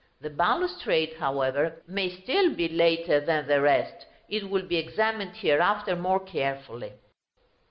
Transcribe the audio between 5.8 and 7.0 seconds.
more carefully.